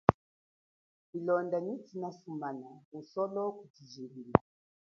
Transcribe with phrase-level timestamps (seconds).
[1.05, 2.67] Tshilonda nyi tshina sumana
[2.99, 4.39] usolo kutshijilila.